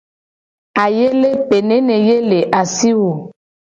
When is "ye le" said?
2.07-2.39